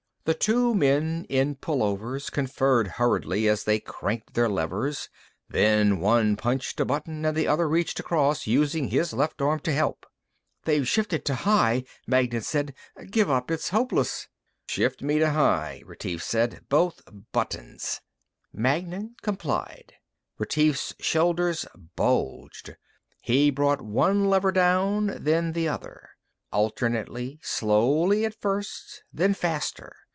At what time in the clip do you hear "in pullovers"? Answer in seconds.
1.29-2.29